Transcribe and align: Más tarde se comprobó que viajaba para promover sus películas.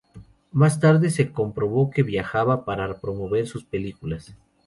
Más 0.51 0.79
tarde 0.79 1.11
se 1.11 1.31
comprobó 1.31 1.91
que 1.91 2.01
viajaba 2.01 2.65
para 2.65 2.99
promover 2.99 3.45
sus 3.45 3.65
películas. 3.65 4.35